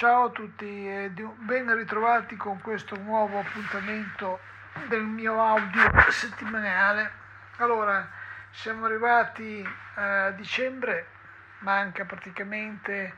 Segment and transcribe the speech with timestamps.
[0.00, 4.40] Ciao a tutti e ben ritrovati con questo nuovo appuntamento
[4.88, 7.10] del mio audio settimanale.
[7.58, 8.08] Allora,
[8.50, 9.62] siamo arrivati
[9.96, 11.06] a dicembre,
[11.58, 13.12] manca praticamente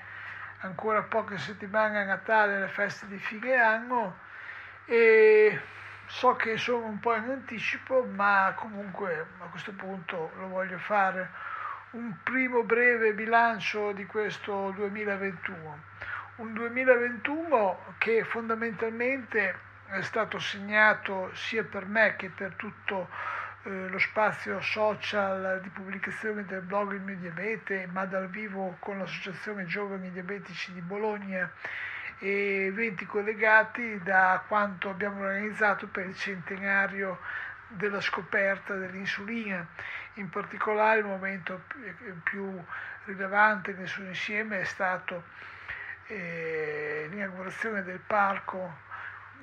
[0.62, 4.18] ancora poche settimane a Natale, le feste di fine anno
[4.84, 5.60] e
[6.06, 11.30] so che sono un po' in anticipo, ma comunque a questo punto lo voglio fare
[11.90, 15.90] un primo breve bilancio di questo 2021.
[16.34, 19.54] Un 2021 che fondamentalmente
[19.88, 23.10] è stato segnato sia per me che per tutto
[23.64, 28.96] eh, lo spazio social di pubblicazione del blog Il mio diabete, ma dal vivo con
[28.98, 31.52] l'Associazione Giovani Diabetici di Bologna
[32.18, 37.18] e eventi collegati da quanto abbiamo organizzato per il centenario
[37.68, 39.66] della scoperta dell'insulina.
[40.14, 41.64] In particolare il momento
[42.22, 42.58] più
[43.04, 45.24] rilevante nel suo insieme è stato
[47.08, 48.90] l'inaugurazione del parco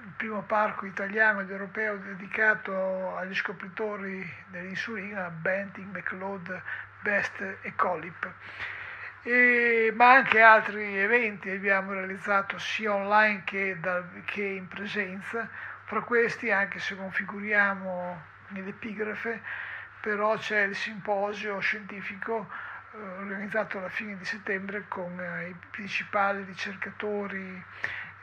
[0.03, 6.61] il primo parco italiano ed europeo dedicato agli scopritori dell'insulina, Benting, McLeod,
[7.01, 8.31] Best e Colip.
[9.23, 15.47] E, ma anche altri eventi abbiamo realizzato sia online che, da, che in presenza,
[15.83, 19.41] fra questi anche se non figuriamo nell'epigrafe,
[19.99, 22.47] però c'è il simposio scientifico
[22.91, 27.63] organizzato alla fine di settembre con eh, i principali ricercatori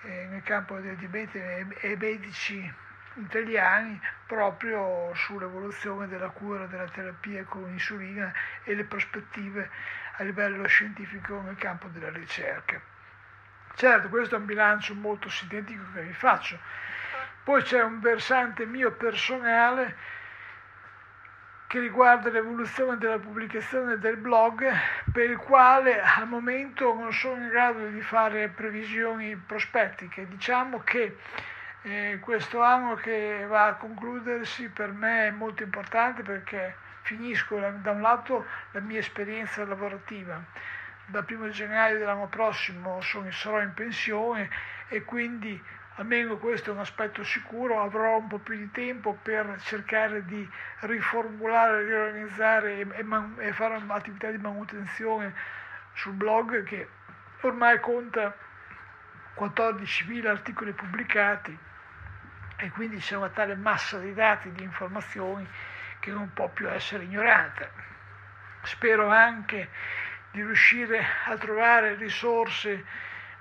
[0.02, 2.72] eh, nel campo del diabete e medici
[3.14, 8.32] italiani proprio sull'evoluzione della cura della terapia con insulina
[8.64, 9.70] e le prospettive
[10.16, 12.80] a livello scientifico nel campo della ricerca.
[13.74, 16.58] Certo, questo è un bilancio molto sintetico che vi faccio.
[17.44, 19.96] Poi c'è un versante mio personale
[21.66, 24.64] che riguarda l'evoluzione della pubblicazione del blog,
[25.12, 30.28] per il quale al momento non sono in grado di fare previsioni prospettiche.
[30.28, 31.16] Diciamo che
[31.82, 37.90] eh, questo anno che va a concludersi per me è molto importante perché finisco da
[37.90, 40.40] un lato la mia esperienza lavorativa.
[41.06, 44.50] Dal primo gennaio dell'anno prossimo sono, sarò in pensione
[44.88, 45.60] e quindi
[45.96, 50.48] almeno questo è un aspetto sicuro, avrò un po' più di tempo per cercare di
[50.80, 55.34] riformulare, riorganizzare e, e, man, e fare un'attività di manutenzione
[55.94, 56.88] sul blog che
[57.40, 58.34] ormai conta
[59.38, 61.56] 14.000 articoli pubblicati
[62.58, 65.46] e quindi c'è una tale massa di dati, di informazioni
[66.00, 67.68] che non può più essere ignorata.
[68.62, 69.70] Spero anche
[70.30, 72.84] di riuscire a trovare risorse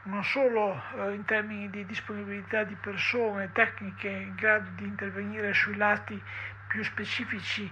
[0.06, 5.76] non solo eh, in termini di disponibilità di persone, tecniche in grado di intervenire sui
[5.76, 6.22] lati
[6.68, 7.72] più specifici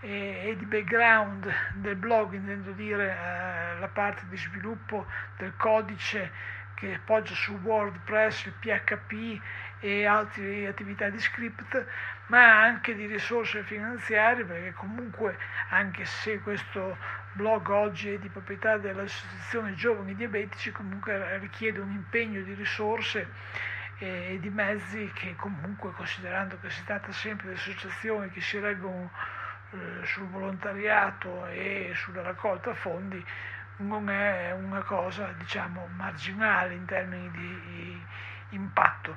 [0.00, 5.06] eh, e di background del blog, intendo dire eh, la parte di sviluppo
[5.36, 6.30] del codice
[6.74, 9.40] che poggia su WordPress, PHP
[9.80, 11.86] e altre attività di script,
[12.26, 15.36] ma anche di risorse finanziarie, perché comunque
[15.70, 16.96] anche se questo
[17.32, 23.28] blog oggi è di proprietà dell'Associazione Giovani Diabetici, comunque richiede un impegno di risorse
[23.98, 29.10] e di mezzi che comunque, considerando che si tratta sempre di associazioni che si reggono
[29.70, 33.24] eh, sul volontariato e sulla raccolta fondi,
[33.76, 38.04] non è una cosa diciamo marginale in termini di
[38.50, 39.16] impatto.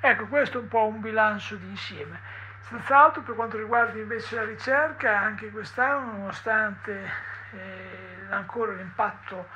[0.00, 2.18] Ecco, questo è un po' un bilancio d'insieme.
[2.60, 7.10] Senz'altro per quanto riguarda invece la ricerca, anche quest'anno, nonostante
[7.52, 9.48] eh, ancora l'impatto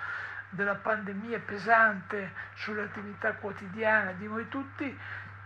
[0.50, 4.98] della pandemia pesante sulle attività quotidiane di noi tutti,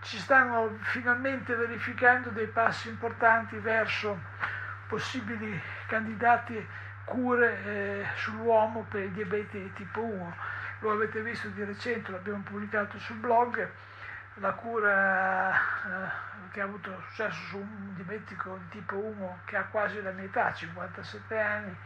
[0.02, 4.18] ci stanno finalmente verificando dei passi importanti verso
[4.88, 6.66] possibili candidati
[7.04, 10.36] cure eh, sull'uomo per il diabete di tipo 1.
[10.80, 13.68] Lo avete visto di recente, l'abbiamo pubblicato sul blog,
[14.34, 19.64] la cura eh, che ha avuto successo su un diabetico di tipo 1 che ha
[19.64, 21.76] quasi la mia età, 57 anni,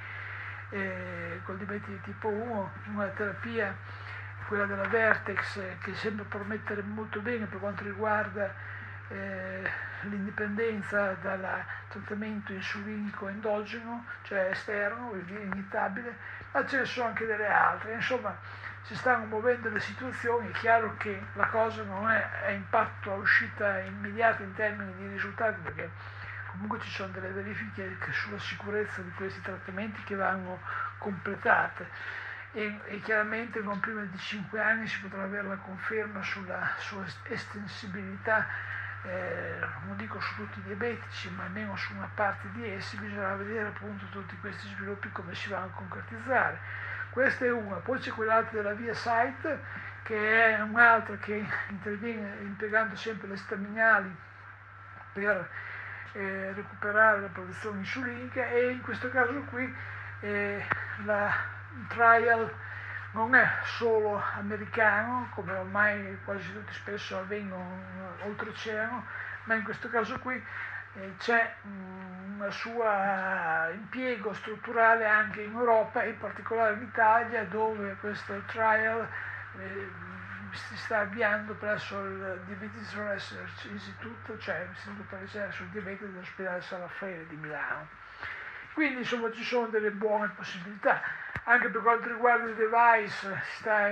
[0.71, 3.77] eh, col diabete di tipo 1, una terapia,
[4.47, 8.53] quella della Vertex, che sembra promettere molto bene per quanto riguarda
[9.09, 9.71] eh,
[10.03, 16.17] l'indipendenza dal trattamento insulinico endogeno, cioè esterno, iniettabile,
[16.53, 17.95] ma ce ne sono anche delle altre.
[17.95, 18.37] Insomma,
[18.83, 23.15] si stanno muovendo le situazioni, è chiaro che la cosa non è a impatto a
[23.15, 25.91] uscita immediata in termini di risultati perché
[26.55, 30.61] comunque ci sono delle verifiche sulla sicurezza di questi trattamenti che vanno
[30.99, 31.89] completate.
[32.53, 37.05] E, e chiaramente non prima di 5 anni si potrà avere la conferma sulla sua
[37.25, 38.47] estensibilità
[39.05, 43.35] eh, non dico su tutti i diabetici, ma almeno su una parte di essi, bisognerà
[43.37, 46.59] vedere appunto tutti questi sviluppi come si vanno a concretizzare.
[47.11, 49.61] Questa è una, poi c'è quell'altra della via site
[50.03, 54.15] che è un'altra che interviene impiegando sempre le staminali
[55.13, 55.49] per
[56.15, 59.73] eh, recuperare la produzione insulinica e in questo caso qui
[60.21, 60.65] eh,
[61.05, 61.33] la
[61.89, 62.53] trial
[63.13, 67.83] non è solo americano, come ormai quasi tutti spesso avvengono
[68.23, 69.05] oltreoceano,
[69.45, 70.35] ma in questo caso qui
[70.95, 72.85] eh, c'è mm, un suo
[73.73, 79.07] impiego strutturale anche in Europa in particolare in Italia dove questo trial
[79.59, 79.89] eh,
[80.55, 86.61] si sta avviando presso il Diabetes Research Institute, cioè l'Istituto per ricerca sul diabete dell'ospedale
[86.63, 87.89] San Raffaele di Milano.
[88.73, 91.01] Quindi insomma ci sono delle buone possibilità.
[91.45, 93.91] Anche per quanto riguarda i device sta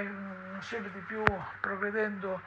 [0.60, 1.22] sempre di più
[1.60, 2.40] progredendo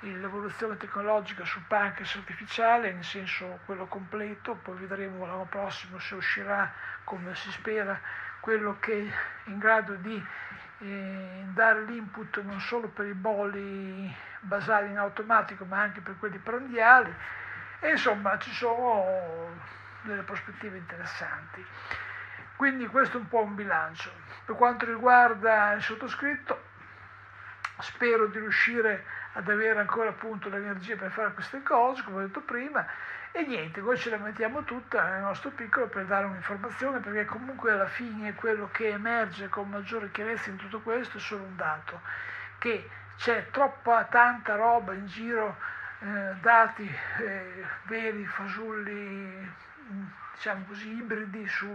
[0.00, 6.72] l'evoluzione tecnologica sul pancreas artificiale, in senso quello completo, poi vedremo l'anno prossimo se uscirà,
[7.04, 7.98] come si spera,
[8.40, 10.24] quello che è in grado di
[10.78, 16.38] eh, dare l'input non solo per i bolli basali in automatico, ma anche per quelli
[16.38, 17.12] prandiali.
[17.80, 19.54] E insomma ci sono
[20.02, 21.64] delle prospettive interessanti.
[22.56, 24.10] Quindi questo è un po' un bilancio.
[24.44, 26.62] Per quanto riguarda il sottoscritto,
[27.78, 29.04] spero di riuscire
[29.36, 32.86] ad avere ancora appunto l'energia per fare queste cose, come ho detto prima,
[33.32, 37.70] e niente, noi ce la mettiamo tutta nel nostro piccolo per dare un'informazione, perché comunque
[37.70, 42.00] alla fine quello che emerge con maggiore chiarezza in tutto questo è solo un dato,
[42.58, 42.88] che
[43.18, 45.58] c'è troppa tanta roba in giro,
[45.98, 49.52] eh, dati eh, veri, fasulli,
[50.32, 51.68] diciamo così, ibridi su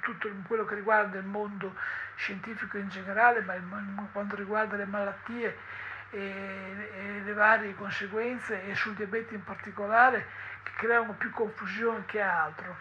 [0.00, 1.74] tutto quello che riguarda il mondo
[2.14, 5.56] scientifico in generale, ma quanto riguarda le malattie
[6.14, 10.26] e, e le varie conseguenze e sul diabete in particolare
[10.62, 12.76] che creano più confusione che altro.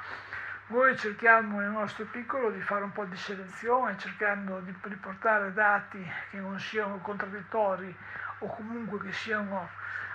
[0.67, 5.99] Noi cerchiamo nel nostro piccolo di fare un po' di selezione, cercando di riportare dati
[6.29, 7.95] che non siano contraddittori
[8.39, 9.69] o comunque che siano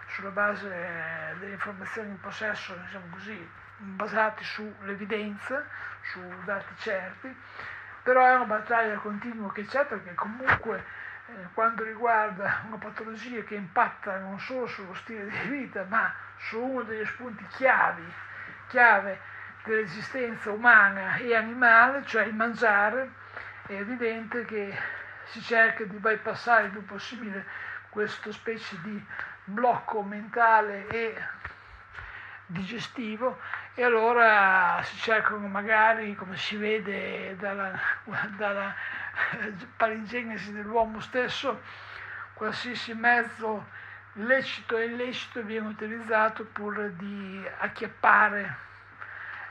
[0.06, 0.69] sulla base
[1.38, 5.64] delle informazioni in possesso, diciamo così, basati sull'evidenza,
[6.00, 7.37] su dati certi,
[8.03, 10.82] però è una battaglia continua che c'è perché comunque
[11.55, 16.83] quando riguarda una patologia che impatta non solo sullo stile di vita, ma su uno
[16.83, 18.05] degli spunti chiavi,
[18.69, 19.21] chiave
[19.65, 23.11] dell'esistenza umana e animale, cioè il mangiare,
[23.67, 24.77] è evidente che
[25.25, 27.45] si cerca di bypassare il più possibile
[27.91, 29.05] questa specie di
[29.45, 31.15] blocco mentale e
[32.47, 33.39] digestivo
[33.75, 37.79] e allora si cercano magari, come si vede dalla,
[38.37, 38.75] dalla
[39.76, 41.62] palingenesi dell'uomo stesso,
[42.35, 43.67] qualsiasi mezzo
[44.15, 48.67] lecito e illecito viene utilizzato pur di acchiappare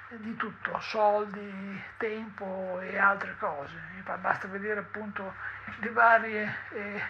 [0.09, 3.75] di tutto, soldi, tempo e altre cose.
[4.19, 5.33] Basta vedere appunto
[5.79, 7.01] le varie eh,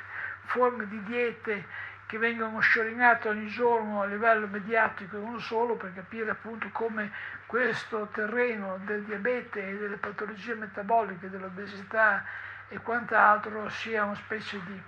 [0.46, 1.66] forme di diete
[2.08, 7.12] che vengono sciorinate ogni giorno a livello mediatico e non solo per capire appunto come
[7.46, 12.24] questo terreno del diabete e delle patologie metaboliche, dell'obesità
[12.70, 14.82] e quant'altro sia una specie di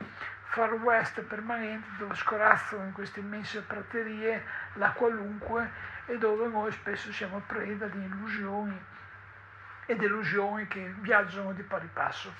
[0.46, 5.70] far west permanente dove scorazzano in queste immense praterie la qualunque
[6.05, 8.82] e dove noi spesso siamo preda di illusioni
[9.86, 12.34] e delusioni che viaggiano di pari passo.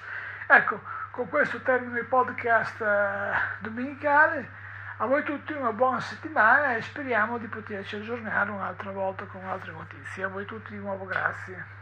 [0.48, 4.59] Ecco, con questo termino il podcast eh, domenicale.
[5.02, 9.72] A voi tutti una buona settimana e speriamo di poterci aggiornare un'altra volta con altre
[9.72, 10.26] notizie.
[10.26, 11.78] A voi tutti di nuovo grazie.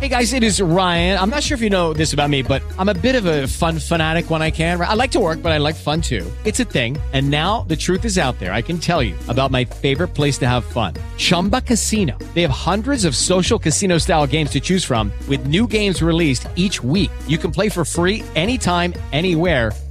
[0.00, 1.18] Hey guys, it is Ryan.
[1.18, 3.46] I'm not sure if you know this about me, but I'm a bit of a
[3.46, 4.80] fun fanatic when I can.
[4.80, 6.26] I like to work, but I like fun too.
[6.44, 6.98] It's a thing.
[7.12, 8.52] And now the truth is out there.
[8.52, 10.94] I can tell you about my favorite place to have fun.
[11.16, 12.18] Chumba Casino.
[12.34, 16.48] They have hundreds of social casino style games to choose from with new games released
[16.56, 17.12] each week.
[17.28, 19.70] You can play for free anytime, anywhere